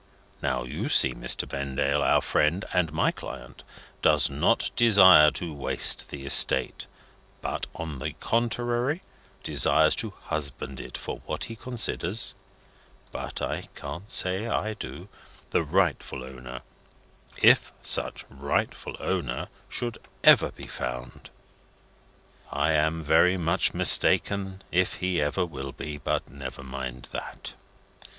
[0.41, 1.47] Now, you see, Mr.
[1.47, 3.63] Vendale, our friend (and my client)
[4.01, 6.87] does not desire to waste the estate,
[7.39, 9.03] but, on the contrary,
[9.43, 12.33] desires to husband it for what he considers
[13.11, 15.07] but I can't say I do
[15.51, 16.63] the rightful owner,
[17.39, 21.29] if such rightful owner should ever be found.
[22.51, 27.53] I am very much mistaken if he ever will be, but never mind that.